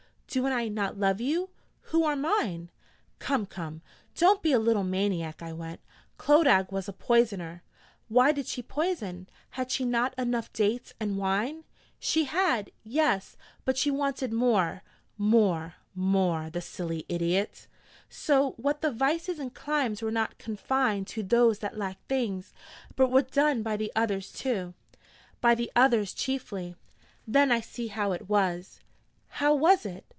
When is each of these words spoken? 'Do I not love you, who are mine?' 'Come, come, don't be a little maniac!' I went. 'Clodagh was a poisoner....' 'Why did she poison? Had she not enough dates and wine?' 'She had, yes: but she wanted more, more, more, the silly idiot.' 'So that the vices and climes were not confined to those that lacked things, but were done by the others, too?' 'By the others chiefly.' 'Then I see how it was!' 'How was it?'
'Do 0.33 0.47
I 0.47 0.69
not 0.69 0.97
love 0.97 1.19
you, 1.19 1.49
who 1.91 2.05
are 2.05 2.15
mine?' 2.15 2.69
'Come, 3.19 3.45
come, 3.45 3.81
don't 4.15 4.41
be 4.41 4.53
a 4.53 4.59
little 4.59 4.85
maniac!' 4.85 5.41
I 5.41 5.51
went. 5.51 5.81
'Clodagh 6.17 6.71
was 6.71 6.87
a 6.87 6.93
poisoner....' 6.93 7.63
'Why 8.07 8.31
did 8.31 8.47
she 8.47 8.61
poison? 8.63 9.27
Had 9.49 9.69
she 9.71 9.83
not 9.83 10.13
enough 10.17 10.53
dates 10.53 10.93
and 11.01 11.17
wine?' 11.17 11.65
'She 11.99 12.23
had, 12.31 12.71
yes: 12.81 13.35
but 13.65 13.75
she 13.75 13.91
wanted 13.91 14.31
more, 14.31 14.83
more, 15.17 15.73
more, 15.93 16.49
the 16.49 16.61
silly 16.61 17.05
idiot.' 17.09 17.67
'So 18.07 18.55
that 18.59 18.79
the 18.79 18.89
vices 18.93 19.37
and 19.37 19.53
climes 19.53 20.01
were 20.01 20.11
not 20.11 20.37
confined 20.37 21.07
to 21.07 21.23
those 21.23 21.59
that 21.59 21.77
lacked 21.77 22.07
things, 22.07 22.53
but 22.95 23.11
were 23.11 23.21
done 23.21 23.63
by 23.63 23.75
the 23.75 23.91
others, 23.97 24.31
too?' 24.31 24.73
'By 25.41 25.55
the 25.55 25.69
others 25.75 26.13
chiefly.' 26.13 26.75
'Then 27.27 27.51
I 27.51 27.59
see 27.59 27.87
how 27.87 28.13
it 28.13 28.29
was!' 28.29 28.79
'How 29.27 29.53
was 29.53 29.85
it?' 29.85 30.05